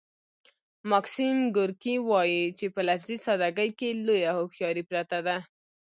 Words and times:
ماکسیم 0.91 1.37
ګورکي 1.55 1.95
وايي 2.09 2.43
چې 2.57 2.65
په 2.73 2.81
لفظي 2.89 3.17
ساده 3.25 3.49
ګۍ 3.57 3.69
کې 3.79 3.89
لویه 4.05 4.31
هوښیاري 4.37 4.83
پرته 4.89 5.17
ده 5.27 5.37